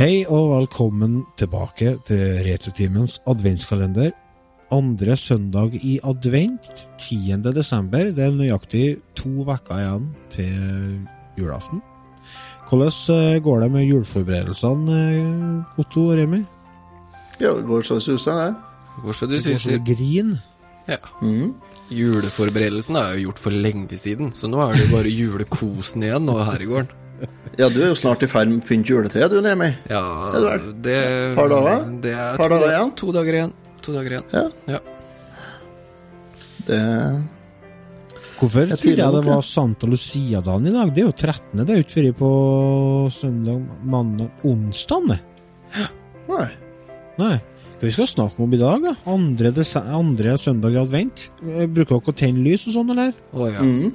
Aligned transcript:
Hei 0.00 0.22
og 0.32 0.46
velkommen 0.48 1.18
tilbake 1.36 1.90
til 2.08 2.38
Retrotimens 2.40 3.18
adventskalender. 3.28 4.14
Andre 4.72 5.12
søndag 5.20 5.74
i 5.76 5.98
advent, 6.00 6.70
10. 6.96 7.36
desember. 7.52 8.08
Det 8.08 8.24
er 8.24 8.32
nøyaktig 8.32 8.84
to 9.12 9.28
uker 9.44 9.74
igjen 9.76 10.06
til 10.32 10.54
julaften. 11.36 11.82
Hvordan 12.70 13.18
eh, 13.18 13.42
går 13.44 13.60
det 13.60 13.68
med 13.74 13.84
juleforberedelsene, 13.90 15.02
eh, 15.18 15.82
Otto 15.84 16.06
og 16.06 16.16
Remi? 16.16 16.40
Ja, 17.36 17.52
det 17.52 17.66
går 17.68 17.84
så 17.84 17.98
det 18.00 18.06
suser, 18.06 18.40
det. 18.40 18.54
Går 19.04 19.12
så 19.12 19.28
du 19.28 19.36
Går 19.36 19.44
så 19.44 19.58
syser? 19.58 19.84
grin? 19.84 20.32
Ja. 20.88 20.96
Mm. 21.20 21.52
Juleforberedelsen 21.92 22.96
er 22.96 23.18
jo 23.18 23.28
gjort 23.28 23.44
for 23.44 23.50
lenge 23.52 24.00
siden, 24.00 24.32
så 24.32 24.48
nå 24.48 24.64
er 24.64 24.80
det 24.80 24.88
bare 24.94 25.12
julekosen 25.12 26.08
igjen 26.08 26.24
nå 26.24 26.40
her 26.40 26.64
i 26.64 26.72
gården. 26.72 26.96
Ja, 27.58 27.68
du 27.68 27.80
er 27.82 27.90
jo 27.90 27.96
snart 27.98 28.22
i 28.24 28.28
ferd 28.30 28.48
med 28.48 28.62
å 28.62 28.66
pynte 28.68 28.88
juletreet, 28.94 29.30
du, 29.32 29.40
Lemi. 29.44 29.68
Ja, 29.90 30.00
Edvard, 30.38 30.68
det 30.84 30.96
par 31.36 31.50
dager? 31.52 31.82
Det 32.00 32.14
er 32.14 32.38
Par 32.40 32.48
dager 32.52 32.70
igjen? 32.72 32.94
to 32.96 33.12
dager 33.12 33.36
igjen. 33.40 33.52
To 33.84 33.92
dager 33.96 34.16
igjen. 34.16 34.24
Ja. 34.32 34.46
Ja. 34.76 34.80
Det 36.66 36.80
Hvorfor 38.40 38.64
Jeg 38.64 38.78
trodde 38.80 38.96
jeg 39.02 39.12
det 39.18 39.24
var 39.26 39.42
Santa 39.44 39.86
Lucia-dagen 39.90 40.66
i 40.70 40.72
dag? 40.72 40.94
Det 40.96 41.02
er 41.02 41.08
jo 41.10 41.12
13. 41.12 41.60
Det 41.60 41.74
er 41.74 41.80
jo 41.80 41.84
ikke 41.84 41.96
før 41.98 42.12
på 42.22 42.30
søndag, 43.12 43.58
mandag, 43.84 44.30
onsdag. 44.48 45.10
Nei. 46.30 46.46
Nei. 47.20 47.34
Hva 47.80 47.88
vi 47.88 47.92
skal 47.92 48.08
snakke 48.08 48.40
om 48.44 48.54
i 48.56 48.60
dag, 48.60 48.80
da? 48.84 48.94
Andre, 49.12 49.52
andre 49.92 50.38
søndag 50.40 50.72
i 50.72 50.80
advent? 50.80 51.26
Eh, 51.44 51.66
Bruker 51.68 51.98
dere 51.98 52.12
å 52.12 52.16
tenne 52.16 52.44
lys 52.44 52.64
og 52.68 52.74
sånn, 52.78 52.90
eller? 52.96 53.12
Å 53.36 53.50
ja. 53.52 53.60
Mhm. 53.60 53.92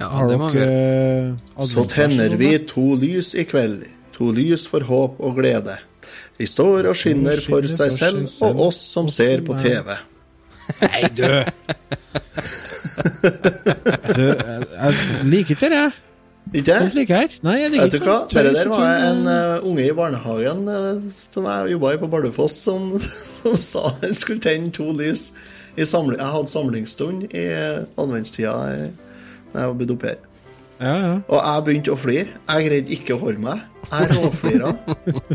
Ja, 0.00 0.08
Har 0.12 0.28
det 0.28 0.38
må 0.40 0.50
vi 0.52 0.60
dere 0.60 0.72
gjøre. 0.72 1.66
Så 1.70 1.84
tenner 1.88 2.36
vi 2.36 2.50
to 2.68 2.94
lys 3.00 3.34
i 3.34 3.46
kveld. 3.48 3.86
To 4.16 4.30
lys 4.32 4.66
for 4.68 4.84
håp 4.84 5.20
og 5.20 5.38
glede. 5.38 5.78
De 6.36 6.46
står 6.48 6.90
og 6.90 6.96
skinner 6.98 7.40
for 7.40 7.64
seg 7.70 7.92
selv 7.94 8.28
og 8.44 8.60
oss 8.68 8.80
som 8.92 9.08
ser 9.12 9.44
på 9.46 9.56
TV. 9.60 9.94
Nei, 10.82 11.02
du! 11.16 11.24
altså, 14.02 14.22
jeg, 14.22 14.92
liker 15.30 15.56
ikke 15.56 15.70
det. 15.72 15.86
Ikke? 16.52 16.74
jeg? 16.74 16.90
liker 16.94 17.22
jeg. 17.22 17.30
Nei, 17.46 17.56
jeg 17.62 17.72
liker 17.72 17.86
Vet 17.86 17.96
du 17.96 18.06
hva? 18.06 18.18
der 18.30 18.70
var 18.70 19.04
en 19.08 19.26
eh, 19.30 19.66
unge 19.66 19.86
i 19.86 19.94
barnehagen 19.96 20.68
uh, 20.68 21.02
som 21.34 21.48
jeg 21.48 21.72
jobba 21.74 21.94
i 21.94 22.00
på 22.02 22.10
Bardufoss, 22.12 22.60
som, 22.68 22.92
som 23.42 23.56
sa 23.60 23.94
han 24.02 24.14
skulle 24.14 24.44
tenne 24.44 24.72
to 24.74 24.90
lys 24.92 25.32
i. 25.32 25.46
Jeg 25.76 25.88
hadde 25.92 26.48
samlingsstund 26.48 27.26
i 27.32 27.48
uh, 27.52 27.82
adventstida 28.00 28.54
eh, 28.74 28.86
da 29.56 29.64
jeg 29.64 29.72
var 29.72 29.78
blitt 29.80 30.06
her. 30.06 30.24
Ja, 30.76 30.92
ja. 31.00 31.12
Og 31.32 31.38
jeg 31.40 31.64
begynte 31.64 31.92
å 31.94 31.96
flire. 31.96 32.32
Jeg 32.50 32.64
greide 32.66 32.92
ikke 32.92 33.14
å 33.16 33.20
holde 33.22 33.40
meg. 33.40 33.62
Jeg 33.88 34.08
råflira. 34.12 34.72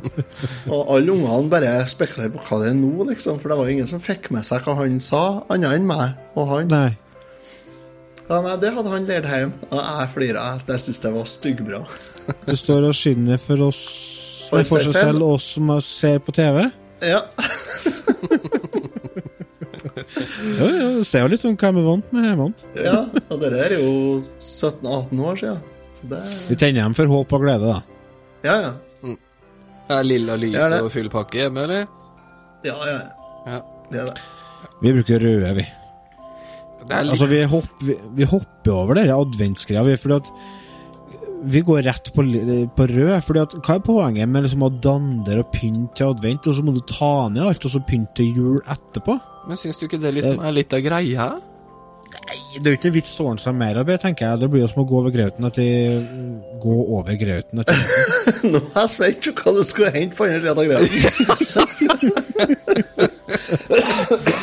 og 0.74 0.92
alle 0.94 1.16
ungene 1.16 1.50
bare 1.50 1.72
spekulerte 1.90 2.36
på 2.36 2.44
hva 2.46 2.60
det 2.62 2.68
er 2.70 2.78
nå, 2.78 2.92
liksom. 3.10 3.40
For 3.42 3.50
det 3.50 3.58
var 3.58 3.70
jo 3.70 3.78
ingen 3.80 3.90
som 3.90 4.04
fikk 4.04 4.30
med 4.36 4.46
seg 4.46 4.68
hva 4.68 4.78
han 4.84 5.00
sa, 5.02 5.24
annet 5.50 5.80
enn 5.80 5.90
meg 5.90 6.38
og 6.38 6.52
han. 6.54 6.70
Nei. 6.70 6.92
Ja, 8.28 8.38
nei, 8.46 8.54
det 8.62 8.70
hadde 8.78 8.94
han 8.94 9.10
lært 9.10 9.28
hjem. 9.34 9.56
Og 9.72 9.82
jeg 9.82 10.14
flira. 10.14 10.46
Det 10.70 10.78
syns 10.86 11.02
jeg 11.04 11.18
var 11.18 11.30
styggbra. 11.34 11.84
Du 12.46 12.54
står 12.56 12.86
og 12.86 12.94
skinner 12.96 13.40
for 13.42 13.64
oss 13.66 13.80
For 14.52 14.68
for 14.70 14.86
seg 14.86 14.94
selv. 14.94 15.26
oss 15.26 15.56
som 15.56 15.74
ser 15.82 16.22
på 16.22 16.36
TV. 16.38 16.68
Ja. 17.02 17.26
Ja, 20.18 20.68
ja, 20.68 20.88
det 20.98 21.06
ser 21.08 21.24
jo 21.24 21.32
litt 21.32 21.44
om 21.48 21.56
hva 21.56 21.70
vi 21.72 21.82
er 21.82 21.88
vant 21.88 22.14
med 22.16 22.32
Vant. 22.40 22.64
ja. 22.76 22.98
Og 23.32 23.40
det 23.42 23.52
er 23.66 23.76
jo 23.78 23.92
17-18 24.20 25.22
år 25.32 25.40
siden. 25.40 25.62
Det 26.12 26.22
Vi 26.50 26.56
tenner 26.58 26.82
dem 26.84 26.96
for 26.98 27.12
håp 27.12 27.34
og 27.38 27.44
glede, 27.46 27.72
da. 27.72 27.82
Ja, 28.44 28.56
ja. 28.66 28.72
Er 29.92 30.06
lilla 30.08 30.38
lys 30.40 30.56
Ja, 30.56 30.70
og 30.82 30.92
full 30.94 31.10
pakke 31.12 31.44
hjemme, 31.44 31.66
eller? 31.68 31.86
Ja, 32.66 32.76
ja. 32.88 33.00
Ja. 33.48 33.60
Det 33.92 34.00
er 34.02 34.10
det. 34.12 34.22
Vi 34.82 34.94
bruker 34.96 35.20
røde, 35.22 35.54
vi. 35.60 35.66
Litt 36.82 36.94
Altså, 36.98 37.28
vi, 37.30 37.44
hopp, 37.52 37.84
vi, 37.86 37.96
vi 38.18 38.28
hopper 38.28 38.72
over 38.74 38.98
denne 38.98 39.16
adventsgreia, 39.20 39.84
vi, 39.86 39.98
fordi 40.02 40.18
at 40.18 40.32
vi 41.44 41.62
går 41.66 41.82
rett 41.88 42.08
på, 42.14 42.22
på 42.78 42.84
rød. 42.92 43.24
Fordi 43.28 43.40
at, 43.44 43.52
hva 43.66 43.74
er 43.78 43.84
poenget 43.86 44.30
med 44.30 44.42
liksom 44.46 44.66
å 44.68 44.72
dandre 44.84 45.40
og 45.44 45.50
pynte 45.54 45.94
til 46.00 46.06
advent, 46.12 46.44
og 46.48 46.54
så 46.58 46.62
må 46.66 46.72
du 46.76 46.82
ta 46.90 47.14
ned 47.34 47.44
alt 47.46 47.66
og 47.68 47.72
så 47.76 47.82
pynte 47.88 48.14
til 48.22 48.30
jul 48.38 48.60
etterpå? 48.66 49.14
Men 49.50 49.56
syns 49.60 49.78
du 49.80 49.84
ikke 49.88 50.02
det 50.02 50.12
liksom 50.20 50.38
er 50.46 50.52
litt 50.60 50.72
av 50.78 50.82
greia? 50.86 51.26
Nei, 52.12 52.38
Det 52.60 52.68
er 52.68 52.72
jo 52.74 52.78
ikke 52.80 52.98
vits 52.98 53.20
å 53.24 53.26
ordne 53.30 53.42
seg 53.42 53.54
mer 53.56 53.76
av 53.80 53.86
det, 53.88 53.98
tenker 54.04 54.24
jeg. 54.28 54.36
Det 54.42 54.50
blir 54.52 54.62
jo 54.66 54.72
som 54.72 54.84
å 54.84 54.90
gå 54.90 54.96
over 55.00 55.12
grauten 55.16 55.44
etter 55.48 55.68
Gå 56.62 56.76
over 56.98 57.14
grauten 57.20 57.56
etter 57.64 57.78
Nå 58.52 58.60
er 58.60 58.82
jeg 58.82 58.90
spent 58.96 59.20
på 59.30 59.34
hva 59.46 59.52
du 59.56 59.62
skulle 59.68 59.92
hente 59.96 60.16
på 60.20 60.24
den 60.28 60.40
reda 60.44 60.62
grauten. 60.68 60.92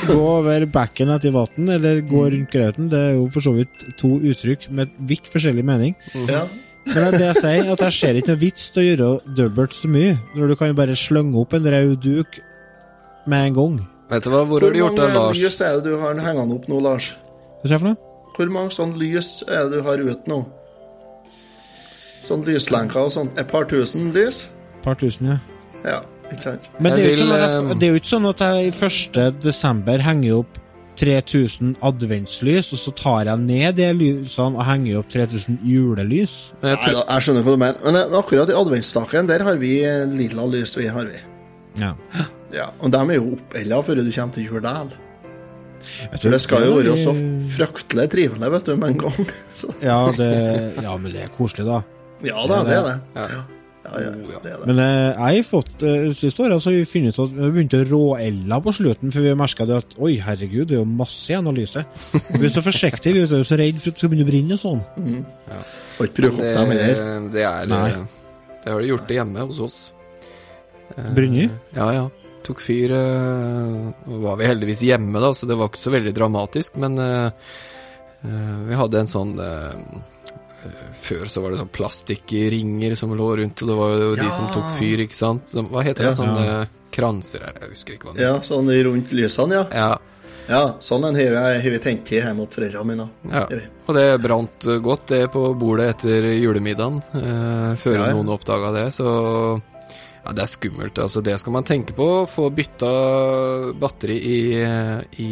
Gå 0.08 0.16
over 0.16 0.64
bekken 0.72 1.10
etter 1.12 1.32
vann, 1.34 1.68
eller 1.74 2.00
gå 2.08 2.22
rundt 2.32 2.52
grauten. 2.52 2.88
Det 2.92 2.98
er 2.98 3.12
jo 3.18 3.26
for 3.34 3.44
så 3.44 3.52
vidt 3.56 3.84
to 4.00 4.10
uttrykk 4.30 4.68
med 4.74 4.86
vidt 5.10 5.26
forskjellig 5.32 5.64
mening. 5.66 5.92
Ja. 6.28 6.46
Men 6.86 6.96
det 6.96 7.04
er 7.04 7.16
det 7.16 7.26
jeg 7.26 7.40
sier, 7.42 7.70
at 7.72 7.84
jeg 7.84 7.96
ser 7.98 8.18
ikke 8.18 8.32
noe 8.32 8.40
vits 8.40 8.66
til 8.72 8.82
å 8.82 8.86
gjøre 8.86 9.08
dobbelt 9.36 9.76
så 9.76 9.90
mye, 9.92 10.16
når 10.34 10.52
du 10.52 10.56
kan 10.60 10.76
bare 10.78 10.96
slenge 10.96 11.36
opp 11.40 11.56
en 11.58 11.70
rød 11.74 11.96
duk 12.04 12.38
med 13.28 13.48
en 13.50 13.56
gang. 13.58 13.80
Vet 14.08 14.24
du 14.24 14.30
hva, 14.32 14.44
hvor 14.48 14.64
har 14.64 14.72
du 14.72 14.80
gjort 14.80 15.00
av 15.04 15.10
Lars? 15.12 15.40
lys 15.42 15.58
er 15.60 15.76
det 15.76 15.90
du 15.90 15.98
har 16.00 16.20
hengende 16.24 16.56
opp 16.56 16.68
nå, 16.70 16.78
Lars? 16.84 17.10
Hva 17.60 17.68
skjer 17.72 17.82
for 17.82 17.90
noe? 17.90 17.98
Hvor 18.38 18.52
mange 18.54 18.72
sånn 18.76 18.94
lys 19.00 19.32
er 19.48 19.66
det 19.68 19.80
du 19.80 19.84
har 19.84 20.00
ute 20.00 20.30
nå? 20.30 20.38
Sånn 22.24 22.44
lyslenker 22.46 23.02
og 23.02 23.12
sånn. 23.12 23.28
Et 23.40 23.48
par 23.50 23.66
tusen 23.68 24.12
lys? 24.14 24.46
Et 24.78 24.86
par 24.86 24.96
tusen, 25.00 25.34
ja. 25.34 25.38
Ja, 25.84 25.98
ikke 26.30 26.44
sant? 26.46 26.70
Men 26.78 26.94
det 26.94 27.02
er, 27.02 27.04
jo 27.04 27.12
ikke 27.12 27.20
sånn 27.20 27.34
at 27.34 27.44
jeg, 27.44 27.58
eh, 27.58 27.74
det 27.74 27.86
er 27.86 27.92
jo 27.92 28.00
ikke 28.00 28.12
sånn 28.12 28.30
at 28.30 28.46
jeg 28.46 28.70
i 28.70 28.72
1. 28.88 29.42
desember 29.44 30.06
henger 30.08 30.40
opp 30.40 30.58
3000 30.98 31.76
adventslys, 31.86 32.72
og 32.74 32.80
så 32.82 32.92
tar 32.98 33.28
jeg 33.30 33.42
ned 33.44 33.76
de 33.78 33.88
lysene 33.94 34.58
og 34.58 34.64
henger 34.66 35.00
opp 35.00 35.10
3000 35.14 35.58
julelys. 35.66 36.36
Jeg 36.58 36.72
Nei, 36.74 36.76
tror, 36.82 36.96
da, 36.98 37.04
jeg 37.14 37.26
skjønner 37.26 37.46
hva 37.46 37.54
du 37.54 37.60
mener. 37.62 37.82
Men 37.86 38.00
eh, 38.00 38.16
akkurat 38.18 38.52
i 38.52 38.56
adventsstaken, 38.58 39.28
der 39.30 39.44
har 39.46 39.60
vi 39.60 39.74
eh, 39.86 40.06
lilla 40.10 40.46
lys, 40.50 40.74
vi 40.78 40.88
har 40.92 41.06
vi. 41.10 41.20
Ja. 41.78 41.92
Ja, 42.54 42.70
og 42.80 42.90
de 42.94 43.02
er 43.04 43.18
jo 43.20 43.34
oppella 43.36 43.82
før 43.84 44.00
du 44.00 44.08
kommer 44.10 44.34
til 44.34 44.48
Jordal. 44.48 44.94
Jeg 45.88 46.08
For 46.10 46.20
tror 46.22 46.34
det 46.34 46.40
skal 46.42 46.64
jo 46.66 46.72
være 46.80 46.96
så 47.00 47.12
fryktelig 47.54 48.08
trivelig, 48.12 48.50
vet 48.56 48.66
du, 48.66 48.72
med 48.76 48.88
en 48.92 48.98
gang. 49.04 49.30
Så, 49.60 49.70
ja, 49.82 50.00
det, 50.16 50.32
ja, 50.82 50.96
men 50.98 51.14
det 51.14 51.22
er 51.24 51.30
koselig, 51.36 51.64
da. 51.68 51.78
ja 52.26 52.42
da, 52.50 52.58
det 52.66 52.74
er 52.74 52.88
det. 52.88 52.96
Ja. 53.14 53.44
Ja, 53.88 54.00
ja, 54.04 54.10
ja, 54.12 54.36
Oh, 54.38 54.42
det 54.44 54.52
er 54.52 54.60
det. 54.60 54.66
Men 54.68 54.80
eh, 54.84 55.08
jeg 55.08 55.40
har 55.40 55.46
fått 55.48 55.84
eh, 55.86 56.10
siste 56.16 56.44
året 56.44 56.60
så 56.62 56.70
har 56.70 56.76
vi 56.76 56.88
funnet 56.88 57.16
ut 57.16 57.22
at 57.24 57.34
vi 57.38 57.50
begynte 57.54 57.80
å 57.80 57.88
råelle 57.88 58.60
på 58.64 58.74
slutten, 58.76 59.12
for 59.14 59.24
vi 59.24 59.34
merka 59.38 59.66
at 59.78 59.96
oi, 59.96 60.12
herregud, 60.22 60.68
det 60.68 60.76
er 60.76 60.82
jo 60.82 60.86
masse 60.90 61.38
analyse. 61.38 61.84
Vi 62.38 62.44
er 62.44 62.52
så 62.52 62.62
forsiktige, 62.64 63.14
vi 63.16 63.24
er 63.24 63.32
jo 63.40 63.46
så 63.46 63.56
redd 63.58 63.80
for 63.80 63.90
at 63.90 63.96
det 63.96 64.02
skal 64.02 64.12
begynne 64.12 64.26
å 64.26 64.30
brenne 64.30 64.58
og 64.58 64.62
sånn. 64.62 64.82
Får 65.96 66.10
ikke 66.10 66.20
bruke 66.20 66.36
opp 66.36 66.58
dem 66.60 66.72
det, 66.74 66.82
heller. 66.84 67.28
det 67.34 67.44
er 67.48 67.70
Nei. 67.72 67.90
Det 68.62 68.74
har 68.74 68.82
de 68.84 68.90
gjort 68.90 69.08
det 69.08 69.16
hjemme 69.16 69.46
hos 69.48 69.60
oss. 69.64 69.78
Eh, 70.96 71.10
Brynje? 71.16 71.48
Ja, 71.76 71.88
ja. 71.96 72.04
Tok 72.46 72.60
fyr 72.64 72.92
eh, 72.96 73.88
Nå 74.08 74.20
var 74.22 74.38
vi 74.40 74.48
heldigvis 74.48 74.84
hjemme, 74.86 75.20
da, 75.22 75.32
så 75.36 75.48
det 75.48 75.56
var 75.58 75.70
ikke 75.70 75.82
så 75.82 75.92
veldig 75.94 76.14
dramatisk, 76.16 76.78
men 76.80 76.98
eh, 77.02 77.50
eh, 78.28 78.54
vi 78.68 78.78
hadde 78.78 79.02
en 79.02 79.10
sånn 79.10 79.34
eh, 79.42 79.72
eh, 79.72 80.16
Før 81.00 81.24
så 81.30 81.42
var 81.42 81.50
det 81.54 81.60
sånn 81.60 81.70
plastikkringer 81.72 82.96
som 82.98 83.12
lå 83.16 83.28
rundt, 83.38 83.62
og 83.62 83.68
det 83.68 83.76
var 83.78 83.92
jo 83.96 84.14
de 84.16 84.24
Ja. 84.26 84.30
som 84.34 84.48
tok 84.52 84.68
fyr, 84.78 84.98
ikke 85.06 85.14
sant? 85.14 85.48
Som, 85.48 85.68
hva 85.70 85.82
heter 85.86 86.04
det? 86.04 86.10
Ja. 86.10 86.18
Sånne 86.18 86.68
kranser 86.90 87.40
her, 87.46 87.54
jeg 87.60 87.70
husker 87.70 87.94
ikke 87.94 88.08
hva 88.08 88.14
det 88.14 88.24
heter. 88.24 88.34
Ja, 88.34 88.40
sånn 88.42 88.84
rundt 88.84 89.12
lysene, 89.12 89.52
ja. 89.54 89.66
Ja, 89.72 89.98
Ja, 90.48 90.72
sånn 90.80 91.04
en 91.04 91.14
har 91.14 91.52
jeg 91.60 91.72
vi 91.72 91.78
tent 91.78 92.06
til 92.08 92.22
hjemme 92.22 92.46
hos 92.46 92.54
foreldrene 92.56 92.86
mine. 92.86 93.08
ja. 93.30 93.46
Og 93.86 93.94
det 93.94 94.20
brant 94.22 94.60
godt, 94.82 95.06
det, 95.06 95.30
på 95.30 95.54
bordet 95.58 95.90
etter 95.94 96.22
julemiddagen, 96.40 97.02
eh, 97.14 97.76
før 97.76 97.98
noen 98.14 98.28
oppdaga 98.32 98.72
det, 98.72 98.86
så 98.94 99.60
ja, 100.28 100.34
det 100.36 100.42
er 100.44 100.50
skummelt. 100.52 100.98
altså 101.00 101.22
Det 101.24 101.38
skal 101.40 101.54
man 101.56 101.64
tenke 101.64 101.94
på. 101.96 102.06
Få 102.28 102.50
bytta 102.52 102.90
batteri 103.80 104.18
i, 104.20 104.38
i 105.24 105.30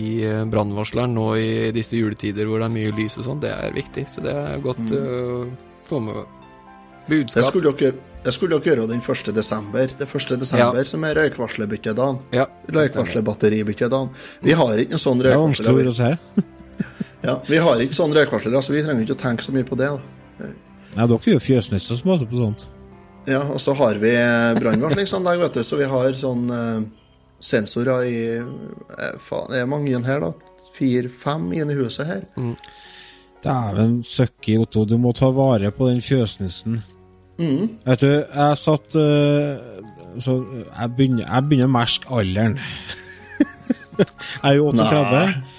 brannvarsleren 0.49 1.13
nå 1.15 1.27
i 1.37 1.71
disse 1.77 1.99
juletider 2.01 2.49
hvor 2.49 2.63
det 2.63 2.71
er 2.71 2.75
mye 2.79 2.95
lys 2.97 3.19
og 3.21 3.27
sånn. 3.29 3.43
Det 3.45 3.53
er 3.53 3.77
viktig. 3.77 4.07
Så 4.09 4.25
det 4.25 4.33
er 4.33 4.63
godt 4.65 4.95
å 4.97 5.03
få 5.87 6.01
med 6.01 6.23
Det 6.25 7.13
budskap. 7.13 7.51
skulle 7.53 7.75
dere, 7.77 7.93
det 8.25 8.33
skulle 8.35 8.57
dere 8.59 8.73
gjøre 8.73 8.89
den 8.95 9.05
1. 9.05 9.33
desember. 9.37 9.93
Det 9.99 10.09
1. 10.09 10.39
desember 10.41 10.89
som 10.89 11.05
er 11.05 11.21
røykvarslerbyttedagen. 11.21 12.23
Ja, 12.35 12.47
Røykvarslerbatteribyttedagen. 12.73 14.09
Vi 14.49 14.57
har 14.57 14.81
ikke 14.81 14.97
noen 14.97 15.05
sånn 15.05 15.21
Det 15.23 15.33
er 15.35 15.43
vanskelig 15.45 15.75
å 15.75 15.81
røykvarsler. 15.83 16.19
Ja, 17.27 17.41
vi 17.49 17.57
har 17.59 17.81
ikke 17.83 17.97
sånn 17.97 18.13
røykvarsler, 18.15 18.53
altså 18.55 18.75
vi 18.75 18.83
trenger 18.85 19.03
ikke 19.03 19.15
å 19.17 19.19
tenke 19.19 19.43
så 19.43 19.51
mye 19.55 19.65
på 19.67 19.75
det. 19.81 19.89
da. 19.89 20.49
Nei, 20.97 21.07
dere 21.09 21.17
er 21.17 21.33
jo 21.33 21.41
fjøsnisser 21.43 21.99
som 21.99 22.11
passer 22.13 22.29
på 22.31 22.39
sånt. 22.39 22.67
Ja, 23.27 23.43
Og 23.51 23.61
så 23.61 23.75
har 23.75 23.99
vi 24.03 24.13
brannvarslingsanlegg, 24.61 25.41
vet 25.43 25.59
du, 25.59 25.63
så 25.67 25.79
vi 25.81 25.89
har 25.91 26.19
sånn 26.19 26.45
eh, 26.55 26.83
sensorer 27.43 28.07
i 28.07 28.19
eh, 28.39 29.17
Faen, 29.23 29.51
det 29.53 29.63
er 29.63 29.71
mange 29.71 29.91
igjen 29.91 30.07
her, 30.07 30.23
da. 30.23 30.33
Fire-fem 30.77 31.49
inne 31.57 31.75
i 31.75 31.79
huset 31.81 32.07
her. 32.07 32.27
Dæven 33.45 33.99
søkki, 34.07 34.59
Otto, 34.61 34.85
du 34.89 34.97
må 35.01 35.13
ta 35.17 35.31
vare 35.35 35.73
på 35.75 35.89
den 35.91 36.03
fjøsnissen. 36.05 36.81
Vet 37.37 38.01
du, 38.01 38.09
jeg 38.09 38.57
satt 38.57 38.95
eh, 38.97 39.59
Så 40.25 40.39
jeg 40.41 40.93
begynner, 40.97 41.27
jeg 41.27 41.45
begynner 41.51 41.69
å 41.69 41.75
merke 41.75 42.15
alderen. 42.17 42.55
jeg 44.01 44.07
er 44.41 44.57
jo 44.57 44.71
38. 44.71 45.11
Nei. 45.13 45.56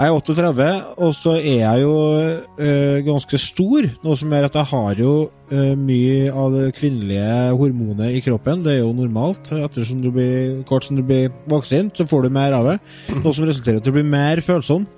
Jeg 0.00 0.08
er 0.08 0.14
38, 0.16 0.66
og 1.04 1.10
så 1.12 1.34
er 1.36 1.58
jeg 1.58 1.80
jo 1.82 1.96
eh, 2.56 3.02
ganske 3.04 3.36
stor, 3.36 3.84
noe 4.00 4.14
som 4.16 4.30
gjør 4.32 4.46
at 4.46 4.54
jeg 4.56 4.68
har 4.70 5.02
jo 5.02 5.10
eh, 5.52 5.74
mye 5.76 6.30
av 6.32 6.54
det 6.54 6.70
kvinnelige 6.78 7.34
hormonet 7.60 8.14
i 8.16 8.22
kroppen. 8.24 8.62
Det 8.64 8.78
er 8.78 8.78
jo 8.78 8.94
normalt. 8.96 9.50
Ettersom 9.52 10.00
du 10.00 10.08
blir, 10.14 10.62
kort 10.70 10.88
som 10.88 10.96
du 10.96 11.04
blir 11.04 11.28
voksen, 11.52 11.92
så 11.92 12.08
får 12.08 12.24
du 12.24 12.30
mer 12.32 12.56
av 12.56 12.70
det. 12.70 12.78
Noe 13.18 13.34
som 13.36 13.44
resulterer 13.44 13.76
i 13.76 13.84
at 13.84 13.90
du 13.90 13.92
blir 13.98 14.08
mer 14.08 14.40
følsom. 14.40 14.88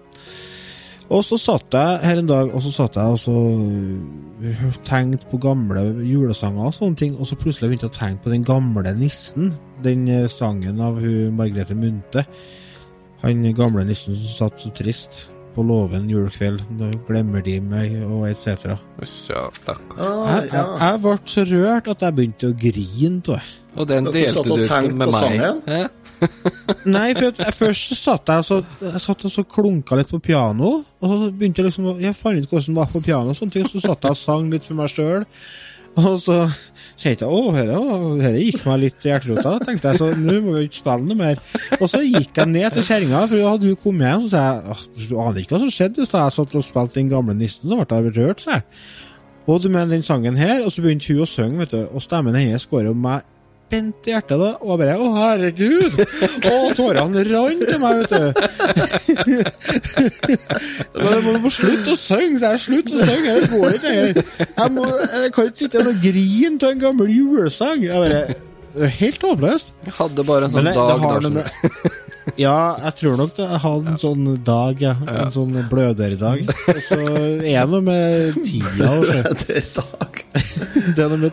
Og 1.10 1.26
så 1.26 1.42
satt 1.48 1.74
jeg 1.74 2.00
her 2.06 2.22
en 2.22 2.30
dag 2.30 2.54
og 2.54 2.62
så 2.62 2.70
satt 2.78 3.02
jeg 3.02 3.18
og 3.18 3.18
så 3.20 3.34
øh, 3.34 4.64
tenkte 4.86 5.26
på 5.34 5.42
gamle 5.42 5.82
julesanger 6.06 6.70
og 6.70 6.78
sånne 6.78 7.02
ting, 7.02 7.18
og 7.18 7.26
så 7.26 7.42
plutselig 7.42 7.72
begynte 7.72 7.90
jeg 7.90 7.96
å 7.96 7.98
tenke 7.98 8.28
på 8.28 8.38
den 8.38 8.46
gamle 8.46 8.94
nissen. 9.02 9.50
Den 9.82 10.06
eh, 10.06 10.28
sangen 10.30 10.78
av 10.78 11.02
hun 11.02 11.34
Margrethe 11.42 11.74
Munthe. 11.74 12.28
Han 13.22 13.46
gamle 13.54 13.84
nissen 13.86 14.16
som 14.18 14.34
satt 14.48 14.60
så 14.60 14.72
trist 14.74 15.28
på 15.54 15.62
låven 15.66 16.08
julekveld. 16.10 16.62
Da 16.80 16.88
glemmer 17.06 17.42
de 17.44 17.58
meg, 17.60 17.96
og 18.06 18.24
etc. 18.30 18.72
Ja, 19.30 19.48
stakkar. 19.52 19.98
Ah, 19.98 20.30
Jeg, 20.40 20.52
jeg, 20.52 20.78
jeg 20.80 21.02
ble 21.04 21.16
så 21.34 21.44
rørt 21.50 21.90
at 21.92 22.06
jeg 22.06 22.16
begynte 22.18 22.50
å 22.50 22.56
grine 22.62 23.18
av 23.20 23.34
det. 23.34 23.42
Og 23.72 23.88
den 23.88 24.08
delte 24.12 24.42
du 24.44 24.64
ikke 24.66 24.80
med 24.92 25.12
meg. 25.14 25.90
Nei, 26.96 27.08
for 27.16 27.30
at 27.32 27.40
jeg, 27.40 27.54
først 27.56 27.88
så 27.88 27.96
satt 27.98 28.30
jeg, 28.30 28.44
så, 28.46 28.58
jeg 28.84 29.00
satt 29.02 29.24
og 29.26 29.32
så 29.32 29.44
klunka 29.48 29.96
litt 29.98 30.12
på 30.12 30.20
piano, 30.22 30.74
og 31.02 31.14
så 31.18 31.30
begynte 31.34 31.62
jeg 31.62 31.70
liksom 31.70 31.88
Jeg 32.02 32.14
fant 32.14 32.38
ut 32.38 32.52
hvordan 32.52 32.76
det 32.76 32.78
var 32.78 32.90
på 32.92 33.02
piano, 33.02 33.32
og 33.32 33.38
sånne 33.38 33.56
ting, 33.56 33.66
så 33.66 33.82
satt 33.82 34.06
jeg 34.06 34.14
og 34.14 34.20
sang 34.20 34.50
litt 34.52 34.68
for 34.68 34.78
meg 34.78 34.92
sjøl. 34.92 35.24
Og 36.00 36.14
så 36.22 36.36
kjente 36.96 37.26
jeg 37.26 37.28
å, 37.28 37.52
dette, 37.52 38.30
gikk 38.40 38.64
meg 38.64 38.78
litt 38.86 39.04
i 39.04 39.10
hjerterota. 39.10 39.58
tenkte 39.66 39.90
jeg, 39.90 40.00
så 40.00 40.08
nå 40.16 40.38
må 40.44 40.54
vi 40.56 40.66
ikke 40.68 40.78
spille 40.78 41.08
noe 41.08 41.18
mer. 41.18 41.42
Og 41.78 41.84
så 41.90 42.00
gikk 42.00 42.40
jeg 42.40 42.48
ned 42.48 42.76
til 42.76 42.86
kjerringa, 42.86 43.24
for 43.26 43.36
da 43.36 43.52
hadde 43.52 43.68
hun 43.68 43.80
kommet 43.82 44.08
hjem, 44.08 44.24
så 44.24 44.30
sa 44.32 44.42
jeg 44.46 44.72
«Åh, 44.72 44.84
du 44.96 45.14
aner 45.20 45.42
ikke 45.42 45.56
hva 45.56 45.62
som 45.64 45.74
skjedde 45.76 46.06
så 46.06 46.16
da 46.16 46.24
Jeg 46.24 46.36
satt 46.38 46.56
og 46.56 46.66
spilte 46.66 47.00
den 47.00 47.12
gamle 47.12 47.36
nissen, 47.36 47.68
så 47.68 47.76
ble 47.76 48.00
jeg 48.00 48.14
rørt, 48.16 48.44
sa 48.44 48.58
jeg. 48.58 48.66
Og 49.50 49.58
du 49.60 49.68
mener 49.68 49.90
den 49.90 50.06
sangen 50.06 50.38
her, 50.38 50.62
og 50.62 50.72
så 50.72 50.84
begynte 50.84 51.12
hun 51.12 51.24
å 51.24 51.28
synge, 51.28 51.60
vet 51.64 51.74
du, 51.74 51.80
og 51.90 52.04
stemmen 52.04 52.38
hennes 52.38 52.66
går 52.70 52.86
jo 52.88 52.96
meg 52.96 53.26
bent 53.72 54.06
i 54.08 54.12
hjertet, 54.14 54.36
da. 54.42 54.50
Og 54.62 54.78
bare 54.80 54.94
Å, 55.00 55.08
herregud! 55.16 55.96
Og 56.52 56.76
tårene 56.78 57.24
rant 57.32 57.64
til 57.68 57.80
meg, 57.82 58.02
vet 58.02 58.12
du. 58.12 58.24
Men 61.02 61.10
jeg 61.16 61.40
må, 61.42 61.50
slutte 61.52 61.94
å 61.94 61.98
synge, 61.98 62.38
så 62.42 62.52
jeg 62.54 62.62
slutt 62.66 62.92
å 62.92 63.00
synge. 63.02 63.34
Det 63.40 63.50
går 63.52 63.76
ikke 63.78 63.92
lenger. 63.96 64.22
Jeg, 64.46 64.70
må, 64.76 64.86
jeg 65.02 65.34
kan 65.36 65.50
ikke 65.50 65.62
sitte 65.64 65.82
og 65.82 66.00
grine 66.04 66.56
av 66.62 66.70
en 66.72 66.82
gammel 66.86 67.12
julesang. 67.16 67.84
Jeg 67.88 68.06
bare 68.06 68.22
det 68.72 68.86
er 68.86 68.92
Helt 69.02 69.20
håpløst. 69.20 69.74
Jeg 69.84 69.92
hadde 69.98 70.22
bare 70.24 70.46
en 70.48 70.52
sånn 70.54 70.64
det- 70.64 70.72
dag 70.78 70.86
det 70.88 70.94
da. 70.96 71.02
noe 71.02 71.20
skjønner 71.20 71.28
du. 71.28 71.34
med- 71.36 72.38
Ja, 72.40 72.54
jeg 72.86 72.94
tror 73.00 73.16
nok 73.18 73.32
det. 73.36 73.44
Jeg 73.50 73.60
hadde 73.66 73.90
en 73.92 73.98
sånn 74.00 74.22
dag, 74.46 74.80
ja. 74.80 74.94
En 75.12 75.32
sånn 75.34 75.52
bløderdag. 75.68 76.38
Og 76.48 76.80
så 76.88 76.98
er 77.02 77.42
det 77.42 77.66
noe 77.68 77.82
med 77.84 78.38
tida 78.46 78.88
å 78.94 79.02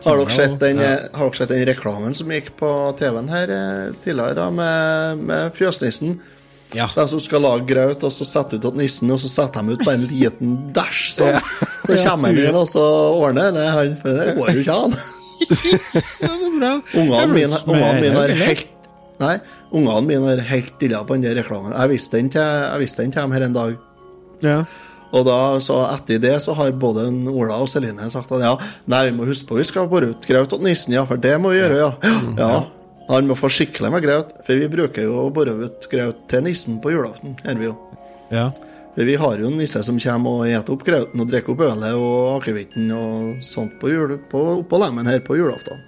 Har 0.06 0.20
dere 0.20 0.34
sett 0.34 0.58
den, 0.62 0.82
ja. 0.84 1.30
den 1.50 1.64
reklamen 1.70 2.18
som 2.18 2.32
gikk 2.34 2.52
på 2.60 2.70
TV-en 3.00 3.32
her 3.32 3.54
eh, 3.56 3.86
tidligere, 4.04 4.38
da, 4.38 4.50
med, 4.54 5.24
med 5.30 5.58
fjøsnissen? 5.58 6.20
Ja. 6.78 6.86
De 6.96 7.08
som 7.10 7.22
skal 7.22 7.42
lage 7.42 7.66
grøt, 7.70 8.04
og 8.06 8.14
så 8.14 8.26
setter 8.28 8.60
ut 8.60 8.68
at 8.70 8.78
nissen, 8.78 9.10
og 9.10 9.22
så 9.22 9.32
setter 9.32 9.66
de 9.66 9.78
ut 9.78 9.86
bare 9.86 9.98
en 9.98 10.10
liten 10.10 10.58
dæsj 10.76 11.06
sånn. 11.16 11.40
Så 11.88 11.96
kommer 12.06 12.30
han 12.30 12.42
inn, 12.44 12.58
og 12.58 12.68
så 12.70 12.84
ordner 13.18 13.56
det 13.56 13.70
han. 13.74 13.96
For 14.04 14.20
det 14.20 14.36
går 14.38 14.52
jo 14.54 14.66
ikke 14.66 14.82
an. 14.86 15.00
Så. 15.40 17.00
Ungene 17.00 17.28
mine, 17.32 17.56
har 18.12 18.34
helt 18.36 18.66
Nei, 19.20 19.38
ungene 19.72 20.02
mine 20.04 20.34
har 20.34 20.42
helt 20.50 20.74
dilla 20.82 21.00
på 21.08 21.16
den 21.16 21.38
reklamen. 21.38 21.72
Jeg 21.72 21.92
visste 21.94 22.20
den 22.20 22.30
til, 22.34 22.44
jeg 22.44 22.84
visste 22.84 23.04
den 23.04 23.14
til 23.16 23.24
dem 23.24 23.36
her 23.36 23.46
en 23.48 23.56
dag. 23.56 23.74
Ja. 24.44 24.58
Og 25.10 25.26
da, 25.26 25.38
så 25.64 25.80
etter 25.90 26.22
det 26.22 26.36
så 26.46 26.54
har 26.58 26.74
både 26.78 27.08
en 27.10 27.24
Ola 27.32 27.58
og 27.64 27.70
Celine 27.72 28.10
sagt 28.14 28.32
at 28.36 28.44
ja, 28.46 28.52
nei, 28.92 29.08
vi 29.10 29.16
må 29.18 29.26
huske 29.30 29.50
på 29.50 29.58
vi 29.58 29.66
skal 29.68 29.90
bore 29.90 30.12
ut 30.14 30.28
graut 30.30 30.52
til 30.54 30.62
nissen, 30.66 30.94
ja, 30.94 31.06
for 31.10 31.22
det 31.22 31.34
må 31.42 31.54
vi 31.54 31.62
gjøre, 31.62 31.80
ja. 31.82 31.92
ja. 32.04 32.20
ja. 32.44 32.52
Han 33.10 33.26
må 33.26 33.34
få 33.34 33.50
skikkelig 33.50 33.90
med 33.90 34.04
graut, 34.06 34.36
for 34.46 34.60
vi 34.62 34.70
bruker 34.70 35.08
jo 35.08 35.24
å 35.24 35.30
bore 35.34 35.56
ut 35.64 35.88
graut 35.90 36.20
til 36.30 36.44
nissen 36.46 36.78
på 36.84 36.94
julaften. 36.94 37.34
Her 37.42 37.58
vi 37.58 37.72
jo. 37.72 37.78
ja. 38.34 38.50
For 38.94 39.08
vi 39.08 39.16
har 39.22 39.40
jo 39.40 39.48
en 39.48 39.58
nisse 39.62 39.80
som 39.86 39.98
kommer 40.02 40.42
og 40.42 40.50
eter 40.50 40.74
opp 40.76 40.82
grauten 40.84 41.22
og 41.24 41.30
drikker 41.30 41.54
opp 41.54 41.62
ølet 41.64 41.96
og 41.96 42.42
akevitten 42.42 42.90
og 42.92 43.44
sånt 43.46 43.78
på 43.82 43.94
jul, 43.94 44.18
på, 44.30 44.42
oppå 44.60 44.82
lemmen 44.82 45.08
her 45.10 45.24
på 45.26 45.40
julaften. 45.40 45.82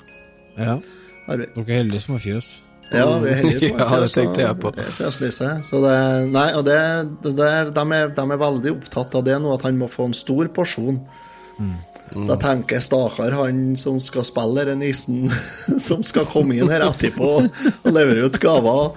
ja. 0.57 0.79
Dere 1.27 1.47
er 1.53 1.77
heldige 1.77 2.01
som 2.01 2.15
har 2.17 2.23
fjøs. 2.23 2.47
Ja, 2.91 3.07
vi 3.23 3.29
er 3.31 3.39
heldige 3.39 3.69
som 3.69 3.79
Ja, 3.83 3.99
det 4.03 4.11
tenkte 4.13 4.43
jeg 4.43 4.59
på. 4.59 4.71
det 4.75 4.87
er. 5.31 5.61
Så 5.63 5.79
det, 5.85 5.95
nei, 6.33 6.47
og 6.57 6.65
det, 6.67 6.79
det 7.23 7.35
der, 7.37 7.71
de, 7.71 7.85
er, 7.95 8.11
de 8.17 8.25
er 8.25 8.41
veldig 8.41 8.75
opptatt 8.75 9.15
av 9.15 9.25
det 9.27 9.39
nå, 9.39 9.53
at 9.55 9.65
han 9.67 9.79
må 9.79 9.87
få 9.91 10.09
en 10.09 10.17
stor 10.17 10.51
porsjon. 10.55 10.99
Så 12.11 12.25
jeg 12.27 12.41
tenker 12.41 12.81
stakkar 12.83 13.35
han 13.37 13.59
som 13.79 13.99
skal 14.03 14.25
spille 14.27 14.65
denne 14.67 14.83
nissen, 14.83 15.31
som 15.87 16.03
skal 16.03 16.27
komme 16.27 16.57
inn 16.57 16.71
her 16.71 16.83
etterpå 16.89 17.29
og 17.39 17.87
levere 17.87 18.27
ut 18.27 18.39
gaver. 18.43 18.91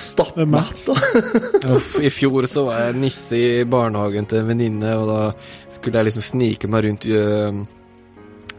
Stappmett. 0.00 0.84
da. 0.86 1.74
I 2.00 2.12
fjor 2.14 2.46
så 2.48 2.62
var 2.68 2.84
jeg 2.86 3.00
nisse 3.02 3.36
i 3.36 3.64
barnehagen 3.68 4.28
til 4.30 4.40
en 4.40 4.52
venninne, 4.52 4.94
og 4.96 5.10
da 5.10 5.18
skulle 5.66 5.98
jeg 5.98 6.08
liksom 6.08 6.24
snike 6.28 6.70
meg 6.70 6.86
rundt 6.86 7.08
øh, 7.10 7.58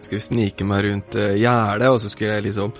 Skulle 0.01 0.25
snike 0.25 0.65
meg 0.67 0.83
rundt 0.89 1.15
øh, 1.15 1.31
gjerdet, 1.39 1.87
og 1.87 2.01
så 2.03 2.11
skulle 2.11 2.35
jeg 2.35 2.49
liksom 2.49 2.75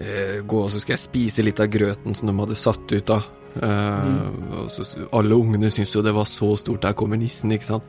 gå 0.00 0.62
og 0.64 0.70
så 0.72 0.80
skal 0.80 0.96
jeg 0.96 1.02
spise 1.02 1.44
litt 1.44 1.60
av 1.60 1.68
grøten 1.72 2.16
som 2.16 2.30
de 2.30 2.36
hadde 2.38 2.58
satt 2.58 2.96
ut, 2.96 3.12
av. 3.12 3.28
Mm. 3.50 4.52
og 4.54 4.68
så, 4.70 4.84
alle 5.18 5.34
ungene 5.34 5.72
syntes 5.74 5.96
jo 5.96 6.04
det 6.06 6.12
var 6.14 6.28
så 6.30 6.52
stort, 6.60 6.84
der 6.84 6.94
kommer 6.94 7.18
nissen, 7.18 7.50
ikke 7.50 7.66
sant. 7.66 7.88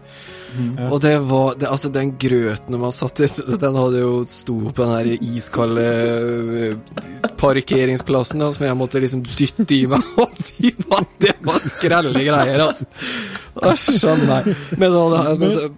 Og 0.89 0.98
det 1.03 1.13
var 1.30 1.53
det, 1.60 1.68
Altså, 1.70 1.91
den 1.94 2.15
grøten 2.20 2.75
hadde 2.75 2.91
satt 2.96 3.22
ut, 3.22 3.38
den 3.63 3.77
hadde 3.77 4.01
jo 4.01 4.15
sto 4.30 4.58
på 4.72 4.88
den 4.88 4.96
der 4.98 5.27
iskalde 5.36 5.86
øh, 5.86 7.30
parkeringsplassen, 7.38 8.41
da, 8.41 8.51
som 8.56 8.65
jeg 8.65 8.80
måtte 8.80 9.03
liksom 9.03 9.24
dytte 9.27 9.70
i 9.77 9.86
meg. 9.91 10.03
Å, 10.22 10.27
fy 10.41 10.74
faen, 10.82 11.08
det 11.22 11.38
var 11.46 11.62
skrelle 11.63 12.25
greier, 12.25 12.65
altså. 12.65 12.89
Æsj 13.72 14.06
a 14.08 14.18
meg. 14.25 14.51
Med 14.80 14.94
så 14.96 15.72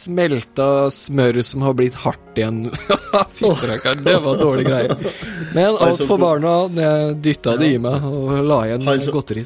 smelta 0.00 0.88
smør 0.92 1.40
som 1.46 1.64
har 1.66 1.76
blitt 1.78 1.96
hardt 2.02 2.38
igjen. 2.40 2.66
Fytterakkeren, 3.36 4.04
det 4.06 4.16
var 4.24 4.40
dårlige 4.40 4.70
greier. 4.70 5.14
Men 5.54 5.70
alt 5.74 5.86
Altså, 5.90 6.08
for 6.08 6.22
barna, 6.22 6.54
jeg 6.76 7.16
dytta 7.24 7.56
det 7.60 7.72
i 7.76 7.80
meg 7.82 8.04
og 8.08 8.34
la 8.46 8.62
igjen 8.68 8.86
godteri. 9.12 9.44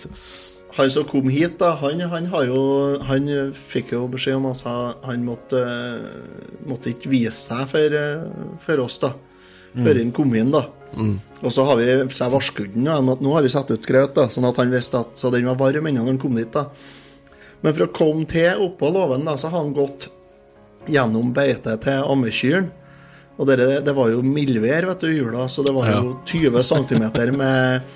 Han 0.75 0.91
som 0.91 1.05
kom 1.07 1.29
hit, 1.31 1.59
da, 1.61 1.77
han, 1.79 2.01
han 2.11 2.25
har 2.33 2.49
jo 2.49 2.63
Han 3.07 3.29
fikk 3.71 3.93
jo 3.95 4.09
beskjed 4.11 4.41
om 4.41 4.49
at 4.51 4.65
han 5.07 5.23
måtte, 5.27 5.61
måtte 6.67 6.91
ikke 6.91 7.13
vise 7.13 7.37
seg 7.39 7.69
for, 7.71 7.95
for 8.65 8.83
oss, 8.83 8.99
da. 9.05 9.13
Før 9.75 9.99
han 9.99 10.11
kom 10.15 10.35
inn, 10.39 10.51
da. 10.55 10.67
Og 11.43 11.53
så 11.53 11.65
har 11.67 11.79
vi 11.81 11.87
så 12.15 12.27
jeg 12.27 12.35
varsket 12.35 12.75
den, 12.75 12.87
ja, 12.91 12.99
om 13.03 13.11
at 13.15 13.23
nå 13.23 13.33
har 13.35 13.47
vi 13.47 13.53
satt 13.55 13.71
ut 13.75 13.87
grøt, 13.87 14.15
da, 14.19 14.29
sånn 14.31 14.47
at 14.51 14.59
han 14.63 14.71
visste 14.75 15.03
at 15.03 15.19
Så 15.19 15.31
den 15.35 15.49
var 15.51 15.59
varm 15.59 15.89
ennå 15.91 16.03
når 16.03 16.13
han 16.15 16.21
kom 16.23 16.39
dit, 16.39 16.51
da. 16.55 16.69
Men 17.65 17.75
for 17.75 17.87
å 17.87 17.95
komme 17.97 18.27
til 18.31 18.67
oppå 18.67 18.91
låven, 18.93 19.25
da, 19.27 19.39
så 19.41 19.51
har 19.51 19.63
han 19.63 19.75
gått 19.77 20.11
gjennom 20.91 21.33
beitet 21.37 21.85
til 21.85 22.09
ammekyrne. 22.15 22.73
Og 23.35 23.49
det, 23.51 23.59
det 23.83 23.95
var 23.97 24.13
jo 24.13 24.23
mildvær 24.23 24.87
vet 24.93 25.03
du, 25.03 25.11
jula, 25.11 25.49
så 25.51 25.65
det 25.67 25.75
var 25.75 25.91
jo 25.91 26.13
20 26.31 26.61
cm 26.69 27.05
med, 27.35 27.89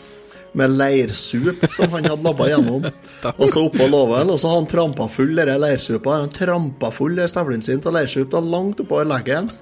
med 0.58 0.74
leirsup 0.74 1.62
som 1.70 1.94
han 1.94 2.08
hadde 2.10 2.24
labba 2.26 2.48
gjennom. 2.50 2.88
Og 3.38 3.44
så 3.52 3.62
oppå 3.68 3.86
låven, 3.86 4.32
og 4.34 4.40
så 4.42 4.50
han 4.56 4.66
trampa 4.66 5.06
full 5.14 5.36
denne 5.38 5.54
leirsupa. 5.62 6.24
Han 6.24 6.34
trampa 6.34 6.90
full 6.94 7.22
stavlen 7.30 7.62
sin 7.62 7.84
av 7.86 7.94
leirsup 8.00 8.32
da, 8.34 8.42
langt 8.42 8.82
oppover 8.82 9.06
leggen. 9.06 9.52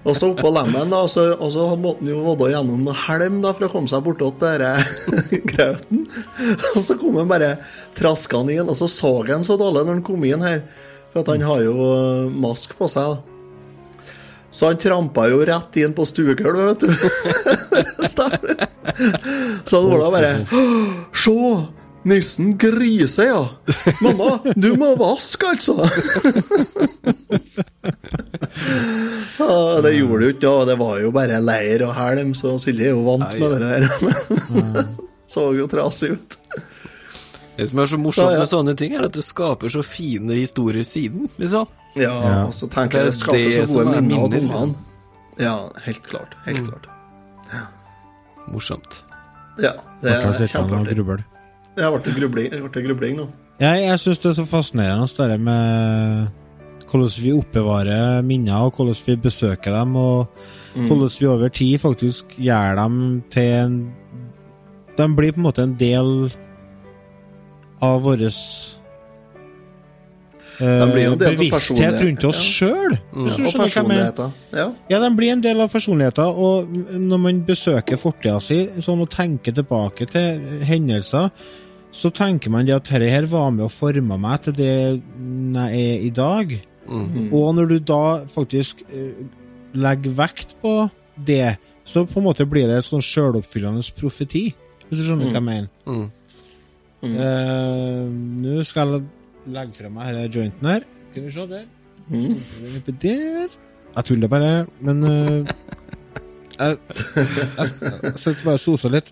Og 0.00 0.14
så 0.16 0.30
oppå 0.32 0.48
lemmen, 0.52 0.88
da, 0.88 1.04
og 1.04 1.12
så, 1.12 1.26
og 1.36 1.52
så 1.52 1.68
måtte 1.76 2.04
han 2.04 2.14
jo 2.14 2.24
vadde 2.24 2.52
gjennom 2.54 2.84
noe 2.88 2.96
helm 3.04 3.40
da, 3.44 3.52
for 3.56 3.68
å 3.68 3.72
komme 3.74 3.92
seg 3.92 4.04
bortåt 4.06 4.40
denne 4.40 4.78
grauten. 5.52 6.06
Og 6.72 6.80
så 6.86 6.96
kom 7.00 7.20
han 7.20 7.28
bare 7.28 7.58
traskende 8.00 8.56
inn, 8.56 8.68
og 8.68 8.80
så 8.80 8.88
så 8.88 9.18
han 9.28 9.44
så 9.44 9.60
dårlig 9.60 9.84
når 9.84 9.98
han 9.98 10.06
kom 10.08 10.24
inn 10.24 10.48
her. 10.48 10.64
For 11.10 11.22
at 11.22 11.28
han 11.32 11.42
har 11.46 11.60
jo 11.66 11.74
eh, 11.88 12.30
mask 12.42 12.76
på 12.78 12.88
seg. 12.90 13.16
da. 13.16 13.18
Så 14.50 14.66
han 14.66 14.78
trampa 14.82 15.28
jo 15.30 15.44
rett 15.46 15.76
inn 15.78 15.92
på 15.94 16.06
stuegulvet, 16.06 16.64
vet 16.70 16.80
du. 16.80 16.90
Så 18.10 19.78
det 19.78 19.90
var 19.90 19.98
da 20.02 20.10
bare 20.10 20.32
Se! 21.14 21.36
Nissen 22.02 22.54
griser, 22.58 23.26
ja. 23.28 23.48
Mamma, 24.00 24.38
du 24.56 24.72
må 24.80 24.94
vaske, 24.96 25.50
altså. 25.52 25.84
Ja, 29.40 29.80
det 29.84 29.92
gjorde 29.94 30.20
det 30.20 30.26
jo 30.26 30.32
ikke, 30.34 30.48
og 30.48 30.66
det 30.68 30.76
var 30.80 30.96
jo 31.00 31.10
bare 31.14 31.40
leir 31.44 31.84
og 31.86 31.92
helm, 31.96 32.32
så 32.36 32.54
Silje 32.60 32.88
er 32.90 32.94
jo 32.96 33.04
vant 33.04 33.28
med 33.36 33.50
det 33.52 33.60
der. 33.68 33.84
Så 35.30 35.44
jo 35.54 35.68
trasig 35.70 36.16
ut. 36.16 36.39
Det 37.60 37.66
som 37.68 37.82
er 37.82 37.88
så 37.90 37.98
morsomt 38.00 38.30
Ja, 38.30 38.38
ja. 38.38 38.40
med 38.40 38.48
sånne 38.48 38.74
ting, 38.78 38.94
er 38.96 39.04
at 39.04 39.16
det 39.16 39.24
skaper 39.26 39.68
så 39.72 39.82
fine 39.84 40.38
historier 40.38 40.86
siden, 40.88 41.28
liksom. 41.38 41.68
Ja, 41.98 42.14
Ja. 42.14 42.44
og 42.46 42.54
så 42.56 42.68
tenker 42.72 43.02
jeg 43.02 43.10
Det 43.10 43.14
er 43.14 43.18
skaper 43.18 43.44
det 43.44 43.68
så 43.68 43.82
gode 43.84 43.96
er 43.96 44.00
minner 44.00 44.24
av 44.24 44.30
minner, 44.30 44.56
ungene. 44.56 44.74
Ja, 45.40 45.56
helt 45.84 46.02
klart. 46.02 46.34
Helt 46.46 46.64
klart. 46.68 46.88
Morsomt. 48.50 49.02
Ja, 49.60 49.72
det 50.02 50.10
er 50.10 50.46
kjempeartig. 50.48 50.96
Det 50.96 51.04
ble 51.06 52.00
det 52.02 52.14
grubling, 52.16 52.50
ble 52.72 52.82
grubling 52.82 53.16
nå. 53.16 53.28
Jeg, 53.60 53.84
jeg 53.84 53.98
syns 54.00 54.18
det 54.22 54.30
er 54.30 54.38
så 54.40 54.46
fascinerende 54.48 55.28
det 55.28 55.40
med 55.40 56.28
hvordan 56.90 57.22
vi 57.22 57.32
oppbevarer 57.36 58.22
minner, 58.26 58.64
og 58.66 58.74
hvordan 58.74 58.96
vi 59.06 59.16
besøker 59.16 59.70
dem, 59.76 59.96
og 59.96 60.28
hvordan 60.74 61.10
vi 61.20 61.26
over 61.26 61.48
tid 61.48 61.78
faktisk 61.78 62.34
gjør 62.38 62.74
dem 62.80 63.22
til 63.30 63.42
en 63.64 63.80
De 64.96 65.06
blir 65.16 65.32
på 65.32 65.38
en 65.40 65.46
måte 65.46 65.62
en 65.62 65.76
del 65.78 66.30
av 67.84 68.02
vår 68.04 68.26
av 70.60 70.92
bevissthet 71.16 72.02
rundt 72.04 72.24
oss 72.28 72.40
ja. 72.42 72.50
sjøl. 72.50 72.96
Og 73.16 73.30
personligheter. 73.56 74.34
Ja. 74.52 74.66
Ja, 74.90 75.00
de 75.00 75.10
blir 75.16 75.32
en 75.32 75.44
del 75.44 75.62
av 75.64 75.72
personligheter, 75.72 76.28
og 76.28 76.68
når 76.92 77.22
man 77.22 77.40
besøker 77.48 78.00
fortida 78.00 78.36
si 78.44 78.66
sånn, 78.84 79.00
og 79.00 79.10
tenker 79.12 79.56
tilbake 79.56 80.08
til 80.10 80.60
hendelser, 80.68 81.30
så 81.90 82.12
tenker 82.14 82.52
man 82.52 82.68
det 82.68 82.76
at 82.76 82.90
dette 82.90 83.08
her 83.10 83.26
var 83.30 83.50
med 83.54 83.66
og 83.66 83.72
forma 83.74 84.18
meg 84.20 84.44
til 84.44 84.58
det 84.60 84.70
jeg 84.70 85.80
er 85.80 86.04
i 86.06 86.12
dag. 86.14 86.54
Og 86.90 87.50
når 87.56 87.72
du 87.72 87.76
da 87.86 88.04
faktisk 88.30 88.84
eh, 88.90 89.26
legger 89.78 90.16
vekt 90.18 90.56
på 90.62 90.74
det, 91.16 91.56
så 91.86 92.04
på 92.06 92.20
en 92.20 92.26
måte 92.28 92.46
blir 92.46 92.68
det 92.68 92.80
en 92.80 92.86
sånn 92.86 93.04
sjøloppfyllende 93.04 93.82
profeti, 93.98 94.50
hvis 94.88 95.00
du 95.00 95.06
skjønner 95.06 95.30
hva 95.30 95.38
jeg 95.38 95.46
mener. 95.46 95.70
Mm. 95.86 96.08
Eh, 97.02 98.04
Nå 98.44 98.64
skal 98.68 98.94
jeg 98.94 99.02
legge 99.54 99.78
fra 99.78 99.88
meg 99.92 100.14
denne 100.14 100.28
jointen 100.28 100.68
her. 100.68 100.86
Kan 101.14 101.26
vi 101.26 101.34
se 101.34 101.46
der? 101.48 101.66
Mm. 102.10 102.40
oppi 102.76 102.92
der. 103.02 103.48
Jeg 103.96 104.04
tuller 104.06 104.28
bare, 104.30 104.66
men 104.80 105.02
uh, 105.02 105.10
jeg, 106.60 106.76
jeg, 106.86 107.66
jeg 108.02 108.18
sitter 108.18 108.44
bare 108.44 108.58
og 108.58 108.60
soser 108.62 108.90
litt. 108.94 109.10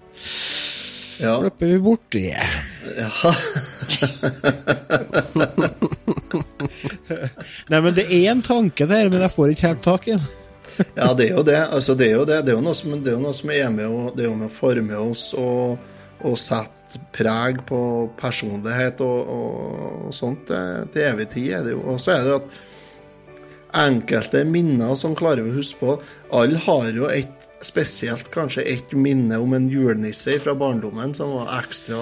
Ja. 1.19 1.41
løper 1.43 1.67
vi 1.67 1.79
borti. 1.83 2.27
ja. 2.31 3.11
Nei, 7.69 7.81
men 7.81 7.95
det 7.97 8.07
er 8.07 8.31
en 8.31 8.43
tanke 8.47 8.87
der, 8.87 9.11
men 9.11 9.21
jeg 9.25 9.33
får 9.35 9.49
ikke 9.55 9.67
helt 9.67 9.83
tak 9.83 10.07
i 10.07 10.15
den. 10.15 10.29
Ja, 10.95 11.11
det 11.19 11.25
er 11.27 11.33
jo 11.35 11.43
det. 11.43 11.59
Altså, 11.75 11.95
det, 11.99 12.07
er 12.07 12.21
jo 12.21 12.25
det. 12.29 12.39
Det, 12.47 12.53
er 12.53 12.57
jo 12.61 12.63
noe 12.63 12.77
som, 12.79 12.95
det 13.03 13.11
er 13.11 13.17
jo 13.17 13.25
noe 13.25 13.35
som 13.35 13.51
er 13.51 13.71
med 13.75 13.87
å, 13.91 14.13
med 14.15 14.47
å 14.47 14.51
forme 14.61 15.01
oss 15.09 15.33
og, 15.39 15.79
og 16.23 16.39
sette 16.39 16.78
preg 17.15 17.63
på 17.69 17.81
personlighet 18.19 19.01
og, 19.05 19.33
og, 19.35 20.09
sånt 20.15 20.49
til, 20.49 21.03
evig 21.05 21.29
tid. 21.35 21.51
Er 21.59 21.67
det 21.67 21.75
jo. 21.77 21.83
Og 21.95 22.01
så 22.03 22.15
er 22.15 22.25
det 22.25 22.33
jo 22.33 22.41
at 22.43 22.59
enkelte 23.79 24.45
minner 24.49 24.95
som 24.97 25.17
klarer 25.17 25.45
vi 25.45 25.53
å 25.53 25.59
huske 25.59 25.77
på 25.83 25.97
Alle 26.35 26.61
har 26.65 26.87
jo 26.97 27.11
et 27.13 27.35
spesielt 27.65 28.31
kanskje 28.33 28.65
et 28.71 28.93
minne 28.97 29.37
om 29.43 29.53
en 29.57 29.67
julenisse 29.69 30.39
fra 30.41 30.55
barndommen 30.57 31.13
som 31.17 31.35
var 31.35 31.59
ekstra 31.59 31.99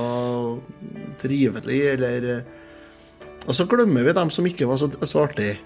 trivelig, 1.22 1.80
eller 1.94 2.44
Og 3.46 3.54
så 3.54 3.66
glemmer 3.70 4.02
vi 4.02 4.12
dem 4.12 4.30
som 4.30 4.46
ikke 4.46 4.66
var 4.66 4.76
så, 4.76 4.90
så 5.02 5.22
artige. 5.22 5.58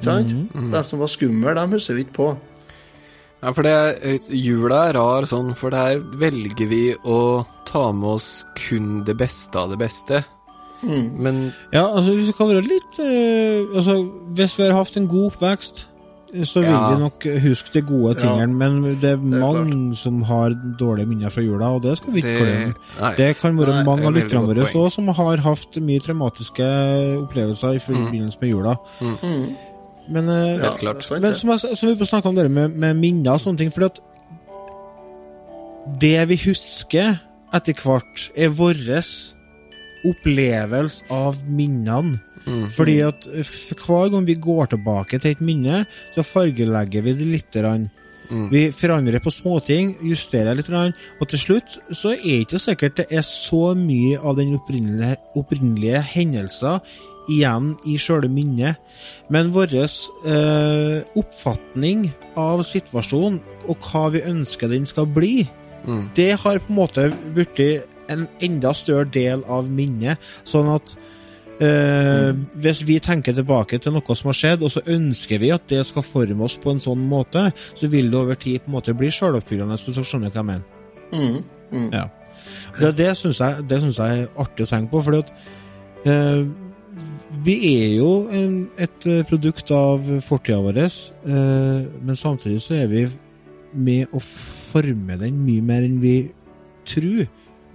Sant? 0.00 0.30
De 0.54 0.82
som 0.86 1.00
var 1.02 1.10
skumle, 1.10 1.54
dem 1.54 1.74
husker 1.74 1.98
vi 1.98 2.06
ikke 2.06 2.18
på. 2.18 2.28
Ja, 3.42 3.52
for 3.54 3.62
det 3.62 3.70
er, 3.72 4.18
jula 4.34 4.88
er 4.88 4.96
rar 4.98 5.26
sånn, 5.30 5.52
for 5.54 5.70
der 5.70 6.00
velger 6.18 6.66
vi 6.68 6.82
å 7.06 7.44
ta 7.68 7.92
med 7.94 8.16
oss 8.16 8.44
kun 8.58 9.04
det 9.06 9.14
beste 9.20 9.54
av 9.60 9.70
det 9.70 9.78
beste. 9.78 10.24
Men 10.82 11.52
Ja, 11.74 11.88
altså 11.88 12.14
hvis 12.14 12.28
vi 12.30 12.34
kan 12.38 12.46
være 12.52 12.62
litt 12.62 12.98
eh, 13.02 13.64
Altså, 13.74 13.96
hvis 14.38 14.52
vi 14.60 14.68
har 14.68 14.76
hatt 14.78 14.96
en 14.96 15.08
god 15.10 15.32
oppvekst, 15.32 15.80
eh, 16.32 16.44
så 16.46 16.60
vil 16.62 16.70
Ja. 16.70 16.94
vi 16.94 17.00
nok 17.02 17.26
huske 17.42 17.72
de 17.72 17.80
gode 17.82 18.14
Ja. 18.14 18.20
tingene, 18.22 18.54
men 18.54 18.82
det 19.00 19.10
er 19.10 19.18
er 19.18 19.40
mange 19.42 19.96
som 19.96 20.22
har 20.22 20.50
dårlige 20.78 21.08
minner 21.08 21.30
fra 21.30 21.42
jula, 21.42 21.66
og 21.74 21.82
det 21.82 21.96
skal 21.98 22.12
vi 22.12 22.20
ikke 22.22 22.38
Det- 22.38 22.46
glemme. 22.46 22.74
nei. 23.00 23.14
Det 23.16 23.38
kan 23.40 23.56
være 23.58 23.74
Nei, 23.74 23.84
mange 23.84 24.02
er 24.02 24.06
av 24.06 24.14
lytterne 24.14 24.46
våre 24.46 24.90
som 24.90 25.08
har 25.08 25.36
hatt 25.38 25.72
mye 25.82 26.00
traumatiske 26.00 27.26
opplevelser 27.26 27.74
i 27.74 27.78
forbindelse 27.78 28.38
med 28.40 28.50
jula. 28.50 28.78
Men, 30.08 30.28
eh, 30.28 30.56
Ja, 30.64 30.72
klart. 30.72 31.04
sant, 31.04 31.20
men 31.22 31.34
som, 31.34 31.50
jeg, 31.50 31.76
som 31.76 31.88
vi 31.88 32.06
snakka 32.06 32.28
om 32.28 32.34
det 32.34 32.50
med, 32.50 32.76
med 32.76 32.96
minner 32.96 33.36
og 33.36 33.40
sånne 33.40 33.58
ting, 33.58 33.72
fordi 33.72 33.90
at 33.92 34.00
det 36.00 36.28
vi 36.28 36.36
husker 36.36 37.18
etter 37.54 37.74
hvert, 37.74 38.30
er 38.36 38.48
vår 38.52 38.80
opplevelse 40.08 41.04
av 41.10 41.42
minnene. 41.48 42.20
Fordi 42.72 43.00
at 43.04 43.26
hver 43.28 44.08
gang 44.12 44.24
vi 44.24 44.38
går 44.40 44.70
tilbake 44.72 45.18
til 45.20 45.34
et 45.34 45.40
minne, 45.44 45.82
så 46.14 46.24
fargelegger 46.24 47.04
vi 47.04 47.12
det 47.12 47.26
litt. 47.26 47.50
grann. 47.52 47.90
Vi 48.28 48.70
forandrer 48.72 49.20
på 49.24 49.32
småting, 49.32 49.96
justerer 50.04 50.56
litt, 50.56 50.68
og 50.68 51.28
til 51.28 51.38
slutt 51.38 51.78
så 51.96 52.12
er 52.12 52.44
det 52.44 52.46
ikke 52.46 52.60
sikkert 52.60 52.96
det 52.96 53.06
er 53.10 53.24
så 53.24 53.74
mye 53.76 54.18
av 54.20 54.36
den 54.36 54.54
opprinnelige, 54.58 55.16
opprinnelige 55.34 56.02
hendelsen 56.02 56.80
igjen 57.28 57.74
i 57.86 57.96
sjøle 58.00 58.30
minnet. 58.32 58.80
Men 59.32 59.52
vår 59.54 59.76
eh, 59.78 61.04
oppfatning 61.18 62.08
av 62.38 62.64
situasjonen 62.66 63.40
og 63.68 63.88
hva 63.90 64.08
vi 64.14 64.24
ønsker 64.24 64.72
den 64.72 64.86
skal 64.88 65.06
bli, 65.06 65.46
det 66.16 66.32
har 66.42 66.58
på 66.60 66.72
en 66.72 66.76
måte 66.76 67.04
blitt 67.32 67.60
en 68.12 68.26
enda 68.44 68.74
større 68.76 69.08
del 69.12 69.44
av 69.48 69.70
minnet. 69.72 70.18
Sånn 70.48 70.68
at 70.72 70.92
eh, 71.64 72.32
hvis 72.60 72.82
vi 72.88 72.98
tenker 73.04 73.36
tilbake 73.36 73.78
til 73.80 73.94
noe 73.94 74.16
som 74.18 74.30
har 74.30 74.38
skjedd, 74.38 74.64
og 74.66 74.72
så 74.74 74.82
ønsker 74.84 75.40
vi 75.42 75.52
at 75.54 75.68
det 75.70 75.84
skal 75.88 76.04
forme 76.06 76.44
oss 76.44 76.58
på 76.60 76.74
en 76.74 76.82
sånn 76.82 77.04
måte, 77.08 77.48
så 77.74 77.90
vil 77.92 78.10
det 78.12 78.20
over 78.20 78.38
tid 78.40 78.64
på 78.64 78.72
en 78.72 78.78
måte 78.78 78.96
bli 78.96 79.10
sjøloppfyllende, 79.14 79.78
hvis 79.78 79.98
du 80.00 80.04
skjønner 80.04 80.32
hva 80.34 80.42
jeg 80.42 80.50
mener. 80.52 80.66
Mm, 81.12 81.90
Ja. 81.92 82.06
Det, 82.78 82.94
det 82.96 83.10
syns 83.18 83.40
jeg, 83.42 83.64
jeg 83.68 84.22
er 84.22 84.28
artig 84.40 84.64
å 84.64 84.70
tenke 84.70 84.92
på, 84.92 85.02
fordi 85.04 85.22
at 85.24 85.32
eh, 86.08 86.44
vi 87.28 87.54
er 87.74 87.94
jo 87.98 88.12
en, 88.32 88.54
et 88.80 89.06
eh, 89.06 89.24
produkt 89.28 89.70
av 89.74 90.06
fortida 90.24 90.58
vår, 90.64 90.78
eh, 90.80 91.88
men 92.00 92.16
samtidig 92.16 92.62
så 92.64 92.78
er 92.78 92.88
vi 92.88 93.04
med 93.76 94.14
å 94.16 94.20
forme 94.22 95.18
den 95.20 95.42
mye 95.44 95.64
mer 95.64 95.84
enn 95.84 96.00
vi 96.00 96.16
tror. 96.88 97.26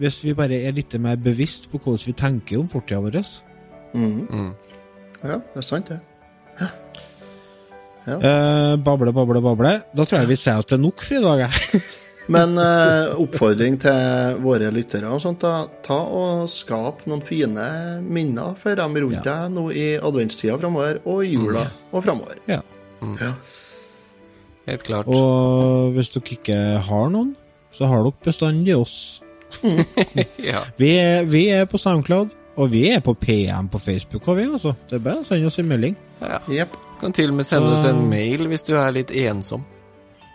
Hvis 0.02 0.24
vi 0.26 0.34
bare 0.34 0.64
er 0.66 0.74
litt 0.74 0.96
mer 1.00 1.20
bevisst 1.22 1.70
på 1.70 1.78
hvordan 1.78 2.08
vi 2.08 2.16
tenker 2.18 2.60
om 2.60 2.70
fortida 2.72 3.02
vår. 3.04 3.20
Ja, 5.24 5.38
det 5.38 5.62
er 5.62 5.68
sant, 5.68 5.92
det. 5.94 6.00
Eh, 8.04 8.76
bable, 8.84 9.14
bable, 9.14 9.42
bable. 9.42 9.82
Da 9.96 10.06
tror 10.06 10.24
jeg 10.24 10.34
vi 10.34 10.40
sier 10.40 10.60
at 10.60 10.68
det 10.68 10.80
er 10.80 10.84
nok 10.84 11.06
for 11.06 11.20
i 11.20 11.24
dag. 11.24 11.46
jeg. 11.46 11.84
Men 12.32 12.58
eh, 12.58 13.14
oppfordring 13.20 13.76
til 13.84 14.38
våre 14.44 14.70
lyttere 14.72 15.10
og 15.12 15.20
sånt, 15.22 15.42
da. 15.44 15.66
Ta 15.84 15.98
og 16.08 16.46
skap 16.50 17.02
noen 17.10 17.24
fine 17.28 17.66
minner 18.06 18.56
for 18.62 18.76
dem 18.80 18.96
rundt 18.96 19.24
deg 19.26 19.50
nå 19.52 19.66
i 19.76 19.88
adventstida 20.00 20.56
framover, 20.62 21.02
og 21.06 21.26
i 21.26 21.34
jula 21.36 21.66
og 21.92 22.04
framover. 22.06 22.40
ja. 22.48 22.62
Ja. 23.20 23.34
helt 24.70 24.84
klart. 24.88 25.08
Og 25.12 25.92
hvis 25.98 26.14
dere 26.14 26.38
ikke 26.38 26.60
har 26.88 27.10
noen, 27.12 27.34
så 27.76 27.90
har 27.92 28.06
dere 28.06 28.16
bestandig 28.24 28.78
oss. 28.80 28.96
Ja. 30.44 30.64
Vi 30.80 30.94
er, 30.98 31.24
vi 31.30 31.44
er 31.54 31.66
på 31.70 31.78
SoundCloud, 31.78 32.32
og 32.58 32.72
vi 32.72 32.86
er 32.90 33.00
på 33.04 33.14
PM 33.20 33.68
på 33.70 33.80
Facebook. 33.84 34.26
Og 34.28 34.38
vi, 34.40 34.48
altså. 34.48 34.72
Det 34.90 34.98
er 34.98 35.04
bare 35.06 35.22
å 35.22 35.28
sende 35.28 35.48
oss 35.52 35.60
en 35.62 35.68
melding. 35.70 35.96
ja. 36.22 36.40
Yep. 36.50 36.80
Kan 37.04 37.12
til 37.14 37.30
og 37.34 37.36
med 37.36 37.44
sende 37.46 37.68
Så- 37.68 37.74
oss 37.82 37.86
en 37.86 38.06
mail 38.10 38.48
hvis 38.48 38.64
du 38.64 38.74
er 38.80 38.92
litt 38.96 39.12
ensom. 39.12 39.66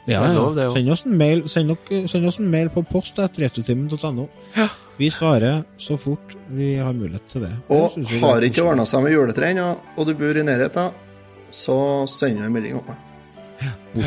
Ja, 0.09 0.23
Det 0.23 0.29
er 0.31 0.33
ja. 0.33 0.37
lov, 0.39 0.55
det 0.57 0.65
jo. 0.65 0.73
Send 0.73 0.91
oss 0.95 1.03
en 1.05 1.17
mail, 1.21 1.43
send 1.53 1.73
dere, 1.75 1.99
send 2.09 2.29
oss 2.31 2.39
en 2.41 2.49
mail 2.51 2.71
på 2.73 2.83
post 2.89 3.19
etter 3.21 3.45
retrotimen.no. 3.45 4.25
Vi 4.99 5.11
svarer 5.15 5.61
så 5.79 5.99
fort 6.01 6.33
vi 6.49 6.73
har 6.81 6.97
mulighet 6.97 7.29
til 7.29 7.45
det. 7.45 7.53
Det 7.69 7.77
Og 7.77 7.99
det 8.01 8.23
har 8.23 8.47
ikke 8.49 8.65
ordna 8.65 8.87
seg 8.89 9.05
med 9.05 9.15
juletre 9.15 9.53
ennå, 9.53 9.69
og 9.97 10.09
du 10.09 10.15
bor 10.19 10.41
i 10.41 10.47
nærheten, 10.49 10.97
så 11.51 11.79
sender 12.09 12.43
jeg 12.43 12.49
en 12.49 12.57
melding 12.57 12.81
om 12.81 12.89
meg. 12.89 13.05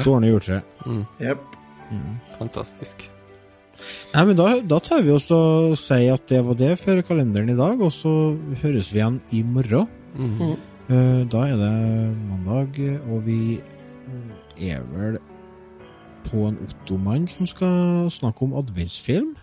å 0.01 0.15
ordne 0.15 0.33
juletre. 0.33 0.61
Jepp. 1.21 1.45
Fantastisk. 2.39 3.07
Nei, 4.11 4.25
men 4.27 4.35
da, 4.37 4.49
da 4.73 4.79
tar 4.83 5.01
vi 5.05 5.13
oss 5.13 5.29
og 5.33 5.77
sier 5.79 6.17
at 6.17 6.27
det 6.29 6.41
var 6.45 6.57
det 6.59 6.75
for 6.81 7.01
kalenderen 7.05 7.53
i 7.53 7.57
dag, 7.57 7.79
og 7.81 7.93
så 7.93 8.11
høres 8.63 8.91
vi 8.93 8.99
igjen 8.99 9.21
i 9.31 9.43
morgen. 9.43 9.87
Mm 10.17 10.37
-hmm. 10.37 10.55
Da 11.31 11.47
er 11.47 11.55
det 11.55 12.15
mandag, 12.29 12.99
og 13.07 13.25
vi 13.25 13.61
er 14.59 14.81
vel 14.91 15.19
på 16.27 16.47
en 16.49 16.59
Ottomann 16.65 17.27
som 17.27 17.47
skal 17.49 18.09
snakke 18.13 18.45
om 18.45 18.53
adventsfilm. 18.59 19.33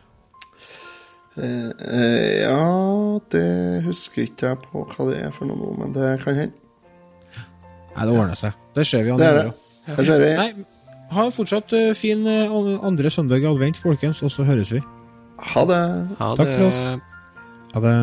Eh, 1.39 1.71
eh, 1.71 2.41
ja, 2.43 3.19
det 3.33 3.83
husker 3.87 4.25
ikke 4.27 4.51
jeg 4.51 4.63
på 4.65 4.83
hva 4.91 5.07
det 5.11 5.21
er 5.23 5.35
for 5.35 5.47
noe 5.51 5.75
men 5.79 5.95
det 5.95 6.17
kan 6.25 6.39
hende. 6.39 6.55
Nei, 7.95 8.07
det 8.07 8.15
ordner 8.15 8.39
seg. 8.39 8.57
Det 8.75 8.87
ser 8.87 9.07
vi 9.07 9.15
Det 9.19 9.27
er 9.27 9.41
det. 9.43 9.53
Ser 10.07 10.23
vi. 10.23 10.33
Nei, 10.39 10.67
ha 11.15 11.25
en 11.25 11.35
fortsatt 11.35 11.73
eh, 11.73 11.95
fin 11.97 12.27
eh, 12.29 12.53
andre 12.85 13.11
søndag 13.11 13.43
i 13.43 13.49
advent, 13.49 13.79
folkens, 13.81 14.23
og 14.23 14.31
så 14.35 14.45
høres 14.47 14.73
vi. 14.75 14.83
Ha 15.55 15.65
det. 15.71 15.83
Ha 16.19 16.33
Takk 16.37 16.47
det. 16.47 16.57
for 16.59 16.67
oss. 16.67 16.81
Ha 17.75 17.85
det. 17.87 17.95